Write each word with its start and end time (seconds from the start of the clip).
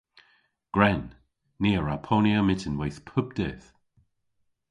Gwren! 0.73 1.03
Ni 1.61 1.71
a 1.79 1.81
wra 1.81 1.95
ponya 2.07 2.37
myttinweyth 2.45 2.99
pub 3.07 3.27
dydh. 3.37 3.65